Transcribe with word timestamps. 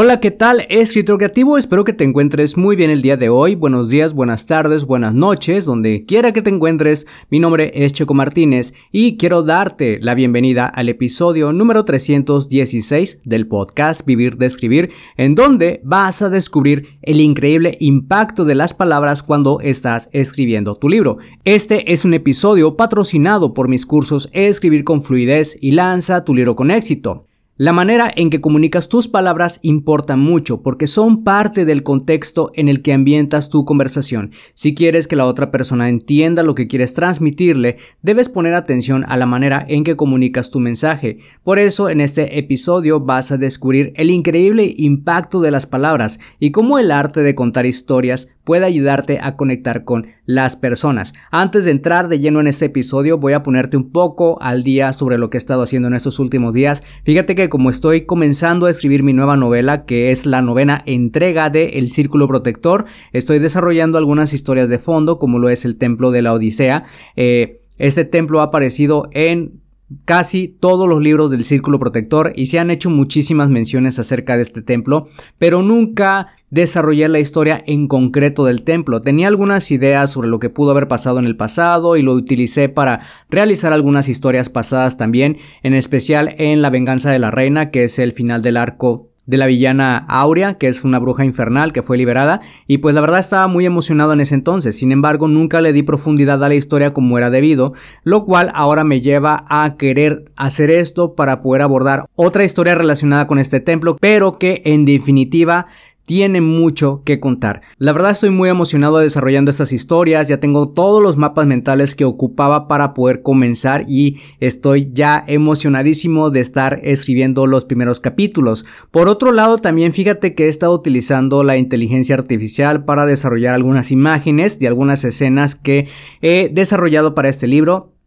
Hola, 0.00 0.20
¿qué 0.20 0.30
tal? 0.30 0.64
Escritor 0.68 1.18
creativo, 1.18 1.58
espero 1.58 1.82
que 1.82 1.92
te 1.92 2.04
encuentres 2.04 2.56
muy 2.56 2.76
bien 2.76 2.88
el 2.88 3.02
día 3.02 3.16
de 3.16 3.30
hoy. 3.30 3.56
Buenos 3.56 3.88
días, 3.88 4.14
buenas 4.14 4.46
tardes, 4.46 4.84
buenas 4.84 5.12
noches, 5.12 5.64
donde 5.64 6.04
quiera 6.04 6.32
que 6.32 6.40
te 6.40 6.50
encuentres. 6.50 7.08
Mi 7.30 7.40
nombre 7.40 7.72
es 7.74 7.94
Checo 7.94 8.14
Martínez 8.14 8.74
y 8.92 9.16
quiero 9.16 9.42
darte 9.42 9.98
la 10.00 10.14
bienvenida 10.14 10.66
al 10.66 10.88
episodio 10.88 11.52
número 11.52 11.84
316 11.84 13.22
del 13.24 13.48
podcast 13.48 14.06
Vivir 14.06 14.36
de 14.36 14.46
Escribir, 14.46 14.90
en 15.16 15.34
donde 15.34 15.80
vas 15.82 16.22
a 16.22 16.28
descubrir 16.28 17.00
el 17.02 17.20
increíble 17.20 17.76
impacto 17.80 18.44
de 18.44 18.54
las 18.54 18.74
palabras 18.74 19.24
cuando 19.24 19.58
estás 19.58 20.10
escribiendo 20.12 20.76
tu 20.76 20.88
libro. 20.88 21.18
Este 21.42 21.92
es 21.92 22.04
un 22.04 22.14
episodio 22.14 22.76
patrocinado 22.76 23.52
por 23.52 23.66
mis 23.66 23.84
cursos 23.84 24.30
Escribir 24.32 24.84
con 24.84 25.02
fluidez 25.02 25.58
y 25.60 25.72
lanza 25.72 26.22
tu 26.22 26.36
libro 26.36 26.54
con 26.54 26.70
éxito. 26.70 27.27
La 27.60 27.72
manera 27.72 28.08
en 28.14 28.30
que 28.30 28.40
comunicas 28.40 28.88
tus 28.88 29.08
palabras 29.08 29.58
importa 29.64 30.14
mucho 30.14 30.62
porque 30.62 30.86
son 30.86 31.24
parte 31.24 31.64
del 31.64 31.82
contexto 31.82 32.52
en 32.54 32.68
el 32.68 32.82
que 32.82 32.92
ambientas 32.92 33.50
tu 33.50 33.64
conversación. 33.64 34.30
Si 34.54 34.76
quieres 34.76 35.08
que 35.08 35.16
la 35.16 35.26
otra 35.26 35.50
persona 35.50 35.88
entienda 35.88 36.44
lo 36.44 36.54
que 36.54 36.68
quieres 36.68 36.94
transmitirle, 36.94 37.78
debes 38.00 38.28
poner 38.28 38.54
atención 38.54 39.04
a 39.08 39.16
la 39.16 39.26
manera 39.26 39.66
en 39.68 39.82
que 39.82 39.96
comunicas 39.96 40.50
tu 40.52 40.60
mensaje. 40.60 41.18
Por 41.42 41.58
eso 41.58 41.88
en 41.88 42.00
este 42.00 42.38
episodio 42.38 43.00
vas 43.00 43.32
a 43.32 43.38
descubrir 43.38 43.92
el 43.96 44.10
increíble 44.10 44.72
impacto 44.76 45.40
de 45.40 45.50
las 45.50 45.66
palabras 45.66 46.20
y 46.38 46.52
cómo 46.52 46.78
el 46.78 46.92
arte 46.92 47.22
de 47.22 47.34
contar 47.34 47.66
historias 47.66 48.36
puede 48.44 48.66
ayudarte 48.66 49.18
a 49.20 49.34
conectar 49.34 49.84
con 49.84 50.06
las 50.24 50.56
personas. 50.56 51.12
Antes 51.30 51.64
de 51.64 51.70
entrar 51.70 52.08
de 52.08 52.20
lleno 52.20 52.38
en 52.38 52.46
este 52.46 52.66
episodio, 52.66 53.18
voy 53.18 53.32
a 53.32 53.42
ponerte 53.42 53.76
un 53.76 53.90
poco 53.90 54.40
al 54.40 54.62
día 54.62 54.92
sobre 54.92 55.18
lo 55.18 55.28
que 55.28 55.36
he 55.36 55.40
estado 55.40 55.62
haciendo 55.62 55.88
en 55.88 55.94
estos 55.94 56.18
últimos 56.18 56.54
días. 56.54 56.82
Fíjate 57.04 57.34
que 57.34 57.47
como 57.48 57.70
estoy 57.70 58.06
comenzando 58.06 58.66
a 58.66 58.70
escribir 58.70 59.02
mi 59.02 59.12
nueva 59.12 59.36
novela, 59.36 59.84
que 59.84 60.10
es 60.10 60.26
la 60.26 60.42
novena 60.42 60.82
entrega 60.86 61.50
de 61.50 61.78
El 61.78 61.88
Círculo 61.88 62.28
Protector, 62.28 62.86
estoy 63.12 63.38
desarrollando 63.38 63.98
algunas 63.98 64.32
historias 64.32 64.68
de 64.68 64.78
fondo, 64.78 65.18
como 65.18 65.38
lo 65.38 65.48
es 65.48 65.64
el 65.64 65.76
Templo 65.76 66.10
de 66.10 66.22
la 66.22 66.32
Odisea. 66.32 66.84
Eh, 67.16 67.62
este 67.78 68.04
templo 68.04 68.40
ha 68.40 68.44
aparecido 68.44 69.08
en 69.12 69.60
casi 70.04 70.48
todos 70.48 70.88
los 70.88 71.02
libros 71.02 71.30
del 71.30 71.44
Círculo 71.44 71.78
Protector 71.78 72.32
y 72.36 72.46
se 72.46 72.58
han 72.58 72.70
hecho 72.70 72.90
muchísimas 72.90 73.48
menciones 73.48 73.98
acerca 73.98 74.36
de 74.36 74.42
este 74.42 74.62
templo, 74.62 75.06
pero 75.38 75.62
nunca 75.62 76.37
desarrollé 76.50 77.08
la 77.08 77.20
historia 77.20 77.62
en 77.66 77.88
concreto 77.88 78.44
del 78.44 78.62
templo. 78.62 79.02
Tenía 79.02 79.28
algunas 79.28 79.70
ideas 79.70 80.10
sobre 80.10 80.28
lo 80.28 80.38
que 80.38 80.50
pudo 80.50 80.70
haber 80.70 80.88
pasado 80.88 81.18
en 81.18 81.26
el 81.26 81.36
pasado 81.36 81.96
y 81.96 82.02
lo 82.02 82.12
utilicé 82.12 82.68
para 82.68 83.00
realizar 83.30 83.72
algunas 83.72 84.08
historias 84.08 84.48
pasadas 84.48 84.96
también, 84.96 85.38
en 85.62 85.74
especial 85.74 86.34
en 86.38 86.62
La 86.62 86.70
venganza 86.70 87.10
de 87.10 87.18
la 87.18 87.30
reina, 87.30 87.70
que 87.70 87.84
es 87.84 87.98
el 87.98 88.12
final 88.12 88.42
del 88.42 88.56
arco 88.56 89.08
de 89.28 89.36
la 89.36 89.46
villana 89.46 90.06
Aurea, 90.08 90.54
que 90.54 90.68
es 90.68 90.84
una 90.84 90.98
bruja 90.98 91.22
infernal 91.22 91.74
que 91.74 91.82
fue 91.82 91.98
liberada, 91.98 92.40
y 92.66 92.78
pues 92.78 92.94
la 92.94 93.02
verdad 93.02 93.20
estaba 93.20 93.46
muy 93.46 93.66
emocionado 93.66 94.14
en 94.14 94.22
ese 94.22 94.34
entonces, 94.34 94.78
sin 94.78 94.90
embargo 94.90 95.28
nunca 95.28 95.60
le 95.60 95.74
di 95.74 95.82
profundidad 95.82 96.42
a 96.42 96.48
la 96.48 96.54
historia 96.54 96.94
como 96.94 97.18
era 97.18 97.28
debido, 97.28 97.74
lo 98.04 98.24
cual 98.24 98.50
ahora 98.54 98.84
me 98.84 99.02
lleva 99.02 99.44
a 99.50 99.76
querer 99.76 100.24
hacer 100.36 100.70
esto 100.70 101.14
para 101.14 101.42
poder 101.42 101.60
abordar 101.60 102.06
otra 102.14 102.42
historia 102.42 102.74
relacionada 102.74 103.26
con 103.26 103.38
este 103.38 103.60
templo, 103.60 103.98
pero 104.00 104.38
que 104.38 104.62
en 104.64 104.86
definitiva 104.86 105.66
tiene 106.08 106.40
mucho 106.40 107.02
que 107.04 107.20
contar. 107.20 107.60
La 107.76 107.92
verdad 107.92 108.12
estoy 108.12 108.30
muy 108.30 108.48
emocionado 108.48 108.96
desarrollando 108.96 109.50
estas 109.50 109.74
historias, 109.74 110.26
ya 110.26 110.40
tengo 110.40 110.70
todos 110.70 111.02
los 111.02 111.18
mapas 111.18 111.46
mentales 111.46 111.94
que 111.94 112.06
ocupaba 112.06 112.66
para 112.66 112.94
poder 112.94 113.20
comenzar 113.20 113.84
y 113.88 114.16
estoy 114.40 114.90
ya 114.94 115.22
emocionadísimo 115.28 116.30
de 116.30 116.40
estar 116.40 116.80
escribiendo 116.82 117.46
los 117.46 117.66
primeros 117.66 118.00
capítulos. 118.00 118.64
Por 118.90 119.10
otro 119.10 119.32
lado, 119.32 119.58
también 119.58 119.92
fíjate 119.92 120.34
que 120.34 120.46
he 120.46 120.48
estado 120.48 120.72
utilizando 120.72 121.42
la 121.42 121.58
inteligencia 121.58 122.14
artificial 122.14 122.86
para 122.86 123.04
desarrollar 123.04 123.54
algunas 123.54 123.90
imágenes 123.90 124.58
de 124.58 124.66
algunas 124.66 125.04
escenas 125.04 125.56
que 125.56 125.88
he 126.22 126.48
desarrollado 126.48 127.14
para 127.14 127.28
este 127.28 127.46
libro. 127.46 127.97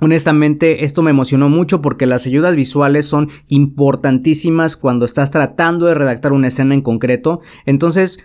Honestamente, 0.00 0.84
esto 0.84 1.02
me 1.02 1.10
emocionó 1.10 1.48
mucho 1.48 1.82
porque 1.82 2.06
las 2.06 2.26
ayudas 2.26 2.54
visuales 2.54 3.06
son 3.06 3.28
importantísimas 3.48 4.76
cuando 4.76 5.04
estás 5.04 5.30
tratando 5.30 5.86
de 5.86 5.94
redactar 5.94 6.32
una 6.32 6.48
escena 6.48 6.74
en 6.74 6.82
concreto. 6.82 7.40
Entonces, 7.66 8.24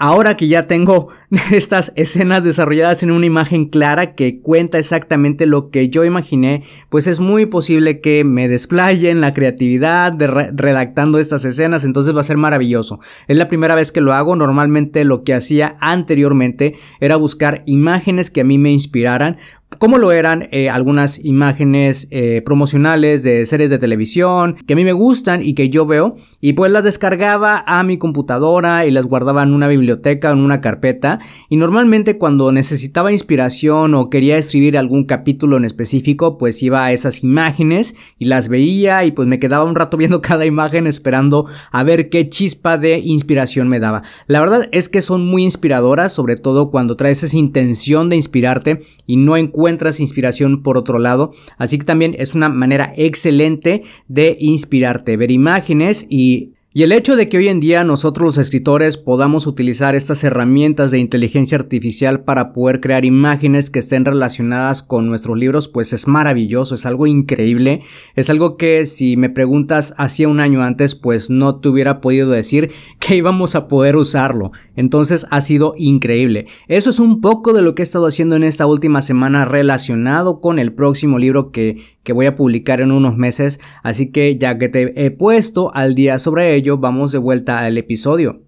ahora 0.00 0.34
que 0.34 0.48
ya 0.48 0.66
tengo 0.66 1.08
estas 1.52 1.92
escenas 1.94 2.42
desarrolladas 2.42 3.02
en 3.02 3.10
una 3.10 3.26
imagen 3.26 3.66
clara 3.66 4.14
que 4.14 4.40
cuenta 4.40 4.78
exactamente 4.78 5.44
lo 5.44 5.70
que 5.70 5.90
yo 5.90 6.06
imaginé, 6.06 6.64
pues 6.88 7.06
es 7.06 7.20
muy 7.20 7.44
posible 7.44 8.00
que 8.00 8.24
me 8.24 8.48
desplaye 8.48 9.10
en 9.10 9.20
la 9.20 9.34
creatividad 9.34 10.12
de 10.12 10.26
redactando 10.26 11.18
estas 11.18 11.44
escenas, 11.44 11.84
entonces 11.84 12.16
va 12.16 12.20
a 12.20 12.24
ser 12.24 12.38
maravilloso. 12.38 12.98
Es 13.28 13.36
la 13.36 13.46
primera 13.46 13.74
vez 13.74 13.92
que 13.92 14.00
lo 14.00 14.14
hago, 14.14 14.36
normalmente 14.36 15.04
lo 15.04 15.22
que 15.22 15.34
hacía 15.34 15.76
anteriormente 15.80 16.76
era 16.98 17.16
buscar 17.16 17.62
imágenes 17.66 18.30
que 18.30 18.40
a 18.40 18.44
mí 18.44 18.56
me 18.56 18.72
inspiraran 18.72 19.36
como 19.78 19.98
lo 19.98 20.12
eran 20.12 20.48
eh, 20.50 20.68
algunas 20.68 21.24
imágenes 21.24 22.08
eh, 22.10 22.42
promocionales 22.44 23.22
de 23.22 23.46
series 23.46 23.70
de 23.70 23.78
televisión 23.78 24.56
que 24.66 24.72
a 24.72 24.76
mí 24.76 24.84
me 24.84 24.92
gustan 24.92 25.42
y 25.42 25.54
que 25.54 25.70
yo 25.70 25.86
veo 25.86 26.14
y 26.40 26.54
pues 26.54 26.72
las 26.72 26.84
descargaba 26.84 27.62
a 27.66 27.82
mi 27.82 27.96
computadora 27.96 28.84
y 28.84 28.90
las 28.90 29.06
guardaba 29.06 29.42
en 29.42 29.54
una 29.54 29.68
biblioteca 29.68 30.30
o 30.30 30.32
en 30.32 30.40
una 30.40 30.60
carpeta 30.60 31.20
y 31.48 31.56
normalmente 31.56 32.18
cuando 32.18 32.50
necesitaba 32.52 33.12
inspiración 33.12 33.94
o 33.94 34.10
quería 34.10 34.36
escribir 34.36 34.76
algún 34.76 35.04
capítulo 35.04 35.56
en 35.56 35.64
específico 35.64 36.36
pues 36.36 36.62
iba 36.62 36.84
a 36.84 36.92
esas 36.92 37.22
imágenes 37.22 37.94
y 38.18 38.24
las 38.24 38.48
veía 38.48 39.04
y 39.04 39.12
pues 39.12 39.28
me 39.28 39.38
quedaba 39.38 39.64
un 39.64 39.76
rato 39.76 39.96
viendo 40.00 40.20
cada 40.20 40.46
imagen 40.46 40.88
esperando 40.88 41.46
a 41.70 41.84
ver 41.84 42.10
qué 42.10 42.26
chispa 42.26 42.76
de 42.76 42.98
inspiración 42.98 43.68
me 43.68 43.78
daba. 43.78 44.02
La 44.26 44.40
verdad 44.40 44.68
es 44.72 44.88
que 44.88 45.00
son 45.00 45.26
muy 45.26 45.44
inspiradoras 45.44 46.12
sobre 46.12 46.36
todo 46.36 46.70
cuando 46.70 46.96
traes 46.96 47.22
esa 47.22 47.36
intención 47.36 48.08
de 48.08 48.16
inspirarte 48.16 48.80
y 49.06 49.16
no 49.16 49.36
encuentras 49.36 49.59
encuentras 49.60 50.00
inspiración 50.00 50.62
por 50.62 50.78
otro 50.78 50.98
lado. 50.98 51.32
Así 51.58 51.78
que 51.78 51.84
también 51.84 52.16
es 52.18 52.34
una 52.34 52.48
manera 52.48 52.94
excelente 52.96 53.82
de 54.08 54.38
inspirarte, 54.40 55.18
ver 55.18 55.30
imágenes 55.30 56.06
y 56.08 56.54
y 56.72 56.84
el 56.84 56.92
hecho 56.92 57.16
de 57.16 57.26
que 57.26 57.36
hoy 57.36 57.48
en 57.48 57.58
día 57.58 57.82
nosotros 57.82 58.24
los 58.24 58.38
escritores 58.38 58.96
podamos 58.96 59.48
utilizar 59.48 59.96
estas 59.96 60.22
herramientas 60.22 60.92
de 60.92 61.00
inteligencia 61.00 61.58
artificial 61.58 62.22
para 62.22 62.52
poder 62.52 62.80
crear 62.80 63.04
imágenes 63.04 63.70
que 63.70 63.80
estén 63.80 64.04
relacionadas 64.04 64.84
con 64.84 65.08
nuestros 65.08 65.36
libros, 65.36 65.66
pues 65.66 65.92
es 65.92 66.06
maravilloso, 66.06 66.76
es 66.76 66.86
algo 66.86 67.08
increíble, 67.08 67.82
es 68.14 68.30
algo 68.30 68.56
que 68.56 68.86
si 68.86 69.16
me 69.16 69.30
preguntas 69.30 69.94
hacía 69.98 70.28
un 70.28 70.38
año 70.38 70.62
antes, 70.62 70.94
pues 70.94 71.28
no 71.28 71.56
te 71.56 71.68
hubiera 71.68 72.00
podido 72.00 72.30
decir 72.30 72.70
que 73.00 73.16
íbamos 73.16 73.56
a 73.56 73.66
poder 73.66 73.96
usarlo. 73.96 74.52
Entonces 74.76 75.26
ha 75.32 75.40
sido 75.40 75.74
increíble. 75.76 76.46
Eso 76.68 76.90
es 76.90 77.00
un 77.00 77.20
poco 77.20 77.52
de 77.52 77.62
lo 77.62 77.74
que 77.74 77.82
he 77.82 77.84
estado 77.84 78.06
haciendo 78.06 78.36
en 78.36 78.44
esta 78.44 78.66
última 78.66 79.02
semana 79.02 79.44
relacionado 79.44 80.40
con 80.40 80.60
el 80.60 80.72
próximo 80.72 81.18
libro 81.18 81.50
que, 81.50 81.82
que 82.02 82.12
voy 82.12 82.26
a 82.26 82.36
publicar 82.36 82.80
en 82.80 82.92
unos 82.92 83.16
meses, 83.16 83.60
así 83.82 84.10
que 84.10 84.38
ya 84.38 84.58
que 84.58 84.68
te 84.68 85.04
he 85.04 85.10
puesto 85.10 85.74
al 85.74 85.94
día 85.94 86.18
sobre 86.18 86.54
ello, 86.54 86.78
vamos 86.78 87.12
de 87.12 87.18
vuelta 87.18 87.60
al 87.60 87.76
episodio. 87.78 88.42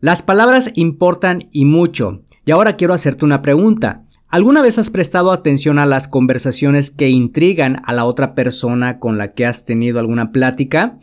Las 0.00 0.22
palabras 0.22 0.70
importan 0.74 1.48
y 1.50 1.64
mucho, 1.64 2.22
y 2.44 2.50
ahora 2.50 2.76
quiero 2.76 2.94
hacerte 2.94 3.24
una 3.24 3.42
pregunta. 3.42 4.02
¿Alguna 4.28 4.62
vez 4.62 4.78
has 4.78 4.90
prestado 4.90 5.30
atención 5.30 5.78
a 5.78 5.86
las 5.86 6.08
conversaciones 6.08 6.90
que 6.90 7.08
intrigan 7.08 7.80
a 7.86 7.92
la 7.92 8.04
otra 8.04 8.34
persona 8.34 8.98
con 8.98 9.16
la 9.16 9.32
que 9.32 9.46
has 9.46 9.64
tenido 9.64 10.00
alguna 10.00 10.32
plática? 10.32 10.98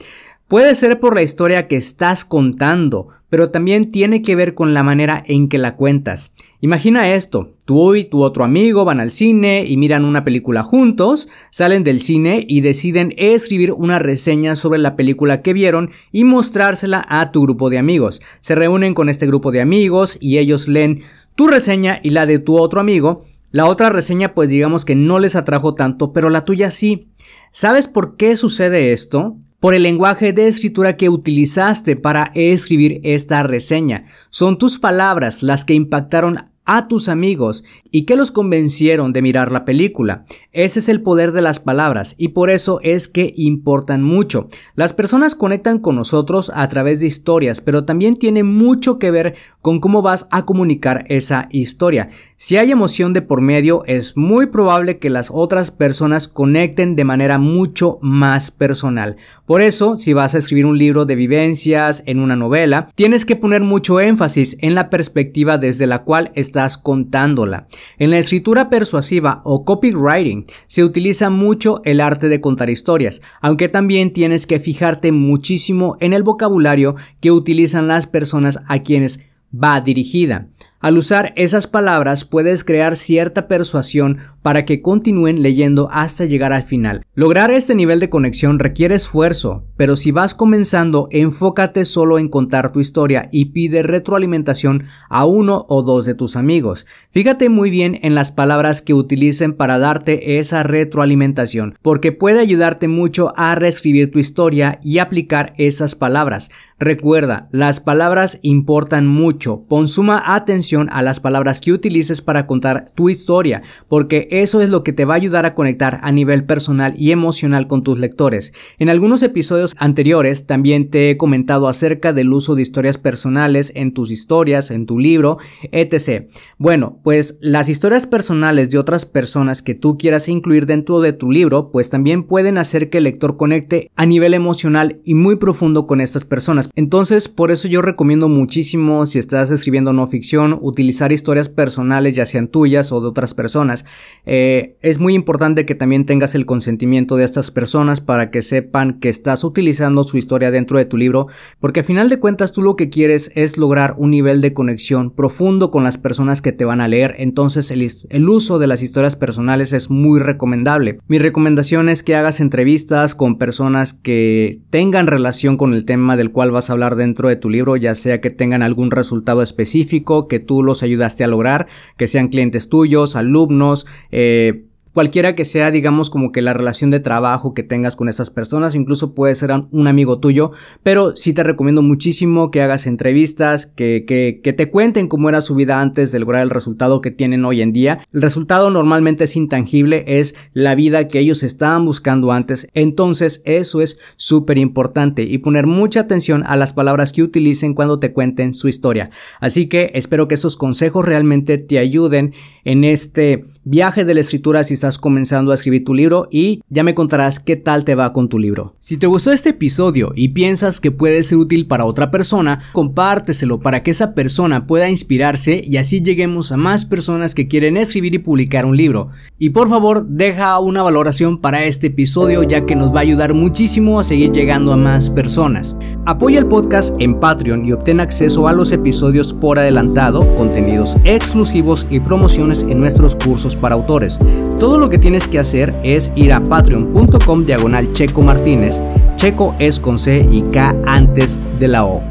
Puede 0.47 0.75
ser 0.75 0.99
por 0.99 1.15
la 1.15 1.21
historia 1.21 1.69
que 1.69 1.77
estás 1.77 2.25
contando, 2.25 3.07
pero 3.31 3.49
también 3.49 3.91
tiene 3.91 4.21
que 4.21 4.35
ver 4.35 4.55
con 4.55 4.73
la 4.73 4.83
manera 4.83 5.23
en 5.25 5.47
que 5.47 5.57
la 5.57 5.77
cuentas. 5.77 6.33
Imagina 6.59 7.13
esto, 7.13 7.53
tú 7.65 7.95
y 7.95 8.03
tu 8.03 8.23
otro 8.23 8.43
amigo 8.43 8.83
van 8.83 8.99
al 8.99 9.09
cine 9.09 9.63
y 9.65 9.77
miran 9.77 10.03
una 10.03 10.25
película 10.25 10.63
juntos, 10.63 11.29
salen 11.49 11.85
del 11.85 12.01
cine 12.01 12.45
y 12.45 12.59
deciden 12.59 13.13
escribir 13.15 13.71
una 13.71 13.99
reseña 13.99 14.55
sobre 14.55 14.79
la 14.79 14.97
película 14.97 15.41
que 15.41 15.53
vieron 15.53 15.91
y 16.11 16.25
mostrársela 16.25 17.05
a 17.07 17.31
tu 17.31 17.43
grupo 17.43 17.69
de 17.69 17.77
amigos. 17.77 18.21
Se 18.41 18.53
reúnen 18.53 18.93
con 18.93 19.07
este 19.07 19.27
grupo 19.27 19.53
de 19.53 19.61
amigos 19.61 20.17
y 20.19 20.37
ellos 20.37 20.67
leen 20.67 21.01
tu 21.35 21.47
reseña 21.47 22.01
y 22.03 22.09
la 22.09 22.25
de 22.25 22.37
tu 22.39 22.57
otro 22.57 22.81
amigo. 22.81 23.23
La 23.51 23.65
otra 23.65 23.89
reseña 23.89 24.33
pues 24.33 24.49
digamos 24.49 24.83
que 24.83 24.95
no 24.95 25.19
les 25.19 25.37
atrajo 25.37 25.73
tanto, 25.73 26.11
pero 26.11 26.29
la 26.29 26.43
tuya 26.43 26.69
sí. 26.69 27.07
¿Sabes 27.53 27.87
por 27.87 28.17
qué 28.17 28.35
sucede 28.35 28.91
esto? 28.91 29.37
Por 29.61 29.75
el 29.75 29.83
lenguaje 29.83 30.33
de 30.33 30.47
escritura 30.47 30.97
que 30.97 31.07
utilizaste 31.07 31.95
para 31.95 32.31
escribir 32.33 32.99
esta 33.03 33.43
reseña. 33.43 34.03
Son 34.31 34.57
tus 34.57 34.79
palabras 34.79 35.43
las 35.43 35.63
que 35.63 35.75
impactaron 35.75 36.51
a 36.65 36.87
tus 36.87 37.09
amigos 37.09 37.63
y 37.91 38.05
que 38.05 38.15
los 38.15 38.31
convencieron 38.31 39.13
de 39.13 39.21
mirar 39.21 39.51
la 39.51 39.65
película. 39.65 40.25
Ese 40.51 40.79
es 40.79 40.89
el 40.89 41.01
poder 41.01 41.31
de 41.31 41.41
las 41.41 41.59
palabras 41.59 42.15
y 42.17 42.29
por 42.29 42.49
eso 42.49 42.79
es 42.81 43.07
que 43.07 43.33
importan 43.35 44.03
mucho. 44.03 44.47
Las 44.75 44.93
personas 44.93 45.35
conectan 45.35 45.79
con 45.79 45.95
nosotros 45.95 46.51
a 46.55 46.67
través 46.67 46.99
de 46.99 47.07
historias, 47.07 47.61
pero 47.61 47.85
también 47.85 48.15
tiene 48.15 48.43
mucho 48.43 48.99
que 48.99 49.11
ver 49.11 49.35
con 49.61 49.79
cómo 49.79 50.01
vas 50.01 50.27
a 50.31 50.45
comunicar 50.45 51.05
esa 51.09 51.47
historia. 51.51 52.09
Si 52.43 52.57
hay 52.57 52.71
emoción 52.71 53.13
de 53.13 53.21
por 53.21 53.39
medio, 53.39 53.83
es 53.85 54.17
muy 54.17 54.47
probable 54.47 54.97
que 54.97 55.11
las 55.11 55.29
otras 55.31 55.69
personas 55.69 56.27
conecten 56.27 56.95
de 56.95 57.03
manera 57.03 57.37
mucho 57.37 57.99
más 58.01 58.49
personal. 58.49 59.17
Por 59.45 59.61
eso, 59.61 59.95
si 59.97 60.13
vas 60.13 60.33
a 60.33 60.39
escribir 60.39 60.65
un 60.65 60.79
libro 60.79 61.05
de 61.05 61.13
vivencias 61.13 62.01
en 62.07 62.19
una 62.19 62.35
novela, 62.35 62.89
tienes 62.95 63.27
que 63.27 63.35
poner 63.35 63.61
mucho 63.61 63.99
énfasis 63.99 64.57
en 64.61 64.73
la 64.73 64.89
perspectiva 64.89 65.59
desde 65.59 65.85
la 65.85 65.99
cual 65.99 66.31
estás 66.33 66.79
contándola. 66.79 67.67
En 67.99 68.09
la 68.09 68.17
escritura 68.17 68.71
persuasiva 68.71 69.43
o 69.45 69.63
copywriting 69.63 70.47
se 70.65 70.83
utiliza 70.83 71.29
mucho 71.29 71.83
el 71.85 72.01
arte 72.01 72.27
de 72.27 72.41
contar 72.41 72.71
historias, 72.71 73.21
aunque 73.39 73.69
también 73.69 74.13
tienes 74.13 74.47
que 74.47 74.59
fijarte 74.59 75.11
muchísimo 75.11 75.95
en 75.99 76.13
el 76.13 76.23
vocabulario 76.23 76.95
que 77.19 77.29
utilizan 77.29 77.87
las 77.87 78.07
personas 78.07 78.63
a 78.67 78.79
quienes 78.79 79.27
va 79.53 79.79
dirigida. 79.79 80.47
Al 80.81 80.97
usar 80.97 81.31
esas 81.35 81.67
palabras 81.67 82.25
puedes 82.25 82.63
crear 82.63 82.95
cierta 82.95 83.47
persuasión 83.47 84.17
para 84.41 84.65
que 84.65 84.81
continúen 84.81 85.41
leyendo 85.41 85.87
hasta 85.91 86.25
llegar 86.25 86.53
al 86.53 86.63
final. 86.63 87.05
Lograr 87.13 87.51
este 87.51 87.75
nivel 87.75 87.99
de 87.99 88.09
conexión 88.09 88.59
requiere 88.59 88.95
esfuerzo, 88.95 89.65
pero 89.77 89.95
si 89.95 90.11
vas 90.11 90.33
comenzando, 90.33 91.07
enfócate 91.11 91.85
solo 91.85 92.19
en 92.19 92.29
contar 92.29 92.71
tu 92.71 92.79
historia 92.79 93.29
y 93.31 93.45
pide 93.45 93.83
retroalimentación 93.83 94.85
a 95.09 95.25
uno 95.25 95.65
o 95.69 95.83
dos 95.83 96.05
de 96.05 96.15
tus 96.15 96.35
amigos. 96.35 96.87
Fíjate 97.09 97.49
muy 97.49 97.69
bien 97.69 97.99
en 98.01 98.15
las 98.15 98.31
palabras 98.31 98.81
que 98.81 98.93
utilicen 98.93 99.53
para 99.53 99.77
darte 99.77 100.39
esa 100.39 100.63
retroalimentación, 100.63 101.77
porque 101.81 102.11
puede 102.11 102.39
ayudarte 102.39 102.87
mucho 102.87 103.33
a 103.35 103.55
reescribir 103.55 104.11
tu 104.11 104.19
historia 104.19 104.79
y 104.83 104.99
aplicar 104.99 105.53
esas 105.57 105.95
palabras. 105.95 106.51
Recuerda, 106.81 107.47
las 107.51 107.79
palabras 107.79 108.39
importan 108.41 109.05
mucho. 109.05 109.65
Pon 109.69 109.87
suma 109.87 110.23
atención 110.25 110.89
a 110.91 111.03
las 111.03 111.19
palabras 111.19 111.61
que 111.61 111.73
utilices 111.73 112.23
para 112.23 112.47
contar 112.47 112.89
tu 112.95 113.07
historia, 113.09 113.61
porque 113.87 114.29
eso 114.31 114.61
es 114.61 114.69
lo 114.69 114.83
que 114.83 114.93
te 114.93 115.05
va 115.05 115.13
a 115.13 115.17
ayudar 115.17 115.45
a 115.45 115.53
conectar 115.53 115.99
a 116.01 116.11
nivel 116.11 116.45
personal 116.45 116.95
y 116.97 117.11
emocional 117.11 117.67
con 117.67 117.83
tus 117.83 117.99
lectores. 117.99 118.53
En 118.79 118.89
algunos 118.89 119.21
episodios 119.23 119.75
anteriores 119.77 120.47
también 120.47 120.89
te 120.89 121.09
he 121.09 121.17
comentado 121.17 121.67
acerca 121.67 122.13
del 122.13 122.31
uso 122.31 122.55
de 122.55 122.61
historias 122.61 122.97
personales 122.97 123.73
en 123.75 123.93
tus 123.93 124.09
historias, 124.09 124.71
en 124.71 124.85
tu 124.85 124.99
libro, 124.99 125.37
etc. 125.73 126.27
Bueno, 126.57 126.99
pues 127.03 127.39
las 127.41 127.67
historias 127.67 128.07
personales 128.07 128.71
de 128.71 128.77
otras 128.77 129.05
personas 129.05 129.61
que 129.61 129.75
tú 129.75 129.97
quieras 129.97 130.29
incluir 130.29 130.65
dentro 130.65 131.01
de 131.01 131.11
tu 131.11 131.29
libro, 131.29 131.69
pues 131.69 131.89
también 131.89 132.23
pueden 132.23 132.57
hacer 132.57 132.89
que 132.89 132.99
el 132.99 133.03
lector 133.03 133.35
conecte 133.35 133.91
a 133.97 134.05
nivel 134.05 134.33
emocional 134.33 135.01
y 135.03 135.13
muy 135.13 135.35
profundo 135.35 135.87
con 135.87 135.99
estas 135.99 136.23
personas. 136.23 136.69
Entonces, 136.75 137.27
por 137.27 137.51
eso 137.51 137.67
yo 137.67 137.81
recomiendo 137.81 138.29
muchísimo, 138.29 139.05
si 139.05 139.19
estás 139.19 139.51
escribiendo 139.51 139.91
no 139.91 140.07
ficción, 140.07 140.57
utilizar 140.61 141.11
historias 141.11 141.49
personales, 141.49 142.15
ya 142.15 142.25
sean 142.25 142.47
tuyas 142.47 142.93
o 142.93 143.01
de 143.01 143.07
otras 143.07 143.33
personas. 143.33 143.85
Eh, 144.25 144.77
es 144.81 144.99
muy 144.99 145.13
importante 145.13 145.65
que 145.65 145.75
también 145.75 146.05
tengas 146.05 146.35
el 146.35 146.45
consentimiento 146.45 147.15
de 147.15 147.25
estas 147.25 147.51
personas 147.51 148.01
para 148.01 148.29
que 148.29 148.41
sepan 148.41 148.99
que 148.99 149.09
estás 149.09 149.43
utilizando 149.43 150.03
su 150.03 150.17
historia 150.17 150.51
dentro 150.51 150.77
de 150.77 150.85
tu 150.85 150.97
libro, 150.97 151.27
porque 151.59 151.79
a 151.79 151.83
final 151.83 152.09
de 152.09 152.19
cuentas 152.19 152.51
tú 152.51 152.61
lo 152.61 152.75
que 152.75 152.89
quieres 152.89 153.31
es 153.35 153.57
lograr 153.57 153.95
un 153.97 154.11
nivel 154.11 154.41
de 154.41 154.53
conexión 154.53 155.11
profundo 155.11 155.71
con 155.71 155.83
las 155.83 155.97
personas 155.97 156.41
que 156.41 156.51
te 156.51 156.65
van 156.65 156.81
a 156.81 156.87
leer. 156.87 157.15
Entonces, 157.17 157.71
el, 157.71 157.87
el 158.09 158.29
uso 158.29 158.59
de 158.59 158.67
las 158.67 158.83
historias 158.83 159.15
personales 159.15 159.73
es 159.73 159.89
muy 159.89 160.19
recomendable. 160.19 160.97
Mi 161.07 161.17
recomendación 161.19 161.89
es 161.89 162.03
que 162.03 162.15
hagas 162.15 162.39
entrevistas 162.39 163.15
con 163.15 163.37
personas 163.37 163.93
que 163.93 164.59
tengan 164.69 165.07
relación 165.07 165.57
con 165.57 165.73
el 165.73 165.85
tema 165.85 166.17
del 166.17 166.31
cual 166.31 166.51
vas 166.51 166.69
a 166.69 166.73
hablar 166.73 166.95
dentro 166.95 167.29
de 167.29 167.35
tu 167.35 167.49
libro, 167.49 167.75
ya 167.75 167.95
sea 167.95 168.21
que 168.21 168.29
tengan 168.29 168.61
algún 168.63 168.91
resultado 168.91 169.41
específico 169.41 170.27
que 170.27 170.39
tú 170.39 170.63
los 170.63 170.83
ayudaste 170.83 171.23
a 171.23 171.27
lograr, 171.27 171.67
que 171.97 172.07
sean 172.07 172.27
clientes 172.27 172.69
tuyos, 172.69 173.15
alumnos, 173.15 173.87
eh, 174.11 174.65
cualquiera 174.93 175.35
que 175.35 175.45
sea, 175.45 175.71
digamos, 175.71 176.09
como 176.09 176.31
que 176.31 176.41
la 176.41 176.53
relación 176.53 176.91
de 176.91 176.99
trabajo 176.99 177.53
que 177.53 177.63
tengas 177.63 177.95
con 177.95 178.09
estas 178.09 178.29
personas, 178.29 178.75
incluso 178.75 179.13
puede 179.13 179.35
ser 179.35 179.51
un 179.71 179.87
amigo 179.87 180.19
tuyo, 180.19 180.51
pero 180.83 181.15
sí 181.15 181.33
te 181.33 181.43
recomiendo 181.43 181.81
muchísimo 181.81 182.51
que 182.51 182.61
hagas 182.61 182.87
entrevistas, 182.87 183.65
que, 183.65 184.03
que, 184.05 184.41
que 184.43 184.53
te 184.53 184.69
cuenten 184.69 185.07
cómo 185.07 185.29
era 185.29 185.41
su 185.41 185.55
vida 185.55 185.79
antes 185.79 186.11
de 186.11 186.19
lograr 186.19 186.43
el 186.43 186.49
resultado 186.49 187.01
que 187.01 187.11
tienen 187.11 187.45
hoy 187.45 187.61
en 187.61 187.73
día. 187.73 188.05
El 188.13 188.21
resultado 188.21 188.69
normalmente 188.69 189.23
es 189.25 189.35
intangible, 189.35 190.03
es 190.07 190.35
la 190.53 190.75
vida 190.75 191.07
que 191.07 191.19
ellos 191.19 191.43
estaban 191.43 191.85
buscando 191.85 192.31
antes, 192.31 192.67
entonces 192.73 193.41
eso 193.45 193.81
es 193.81 193.99
súper 194.17 194.57
importante 194.57 195.23
y 195.23 195.37
poner 195.37 195.67
mucha 195.67 196.01
atención 196.01 196.43
a 196.45 196.55
las 196.55 196.73
palabras 196.73 197.13
que 197.13 197.23
utilicen 197.23 197.73
cuando 197.73 197.99
te 197.99 198.11
cuenten 198.11 198.53
su 198.53 198.67
historia. 198.67 199.09
Así 199.39 199.67
que 199.67 199.91
espero 199.93 200.27
que 200.27 200.35
esos 200.35 200.57
consejos 200.57 201.05
realmente 201.05 201.57
te 201.57 201.79
ayuden 201.79 202.33
en 202.63 202.83
este 202.83 203.45
viaje 203.63 204.05
de 204.05 204.13
la 204.13 204.21
escritura 204.21 204.63
si 204.63 204.73
estás 204.73 204.97
comenzando 204.97 205.51
a 205.51 205.55
escribir 205.55 205.83
tu 205.83 205.93
libro 205.93 206.27
y 206.31 206.61
ya 206.69 206.83
me 206.83 206.95
contarás 206.95 207.39
qué 207.39 207.55
tal 207.55 207.85
te 207.85 207.95
va 207.95 208.13
con 208.13 208.29
tu 208.29 208.39
libro. 208.39 208.75
Si 208.79 208.97
te 208.97 209.07
gustó 209.07 209.31
este 209.31 209.49
episodio 209.49 210.11
y 210.15 210.29
piensas 210.29 210.81
que 210.81 210.91
puede 210.91 211.21
ser 211.23 211.37
útil 211.37 211.67
para 211.67 211.85
otra 211.85 212.11
persona, 212.11 212.61
compárteselo 212.73 213.59
para 213.59 213.83
que 213.83 213.91
esa 213.91 214.13
persona 214.13 214.65
pueda 214.65 214.89
inspirarse 214.89 215.61
y 215.65 215.77
así 215.77 216.01
lleguemos 216.01 216.51
a 216.51 216.57
más 216.57 216.85
personas 216.85 217.35
que 217.35 217.47
quieren 217.47 217.77
escribir 217.77 218.15
y 218.15 218.19
publicar 218.19 218.65
un 218.65 218.77
libro. 218.77 219.09
Y 219.37 219.51
por 219.51 219.69
favor, 219.69 220.07
deja 220.07 220.59
una 220.59 220.81
valoración 220.81 221.39
para 221.39 221.65
este 221.65 221.87
episodio 221.87 222.43
ya 222.43 222.61
que 222.61 222.75
nos 222.75 222.93
va 222.93 222.99
a 222.99 223.03
ayudar 223.03 223.33
muchísimo 223.33 223.99
a 223.99 224.03
seguir 224.03 224.31
llegando 224.31 224.73
a 224.73 224.77
más 224.77 225.09
personas. 225.09 225.75
Apoya 226.11 226.39
el 226.39 226.45
podcast 226.45 226.99
en 226.99 227.21
Patreon 227.21 227.65
y 227.65 227.71
obtén 227.71 228.01
acceso 228.01 228.49
a 228.49 228.51
los 228.51 228.73
episodios 228.73 229.33
por 229.33 229.57
adelantado, 229.57 230.29
contenidos 230.35 230.97
exclusivos 231.05 231.87
y 231.89 232.01
promociones 232.01 232.63
en 232.63 232.81
nuestros 232.81 233.15
cursos 233.15 233.55
para 233.55 233.75
autores. 233.75 234.19
Todo 234.59 234.77
lo 234.77 234.89
que 234.89 234.97
tienes 234.97 235.25
que 235.25 235.39
hacer 235.39 235.73
es 235.85 236.11
ir 236.17 236.33
a 236.33 236.43
patreon.com 236.43 237.45
diagonal 237.45 237.93
Checo 237.93 238.23
Martínez. 238.23 238.81
Checo 239.15 239.55
es 239.57 239.79
con 239.79 239.97
C 239.97 240.27
y 240.29 240.41
K 240.41 240.75
antes 240.85 241.39
de 241.57 241.69
la 241.69 241.85
O. 241.85 242.10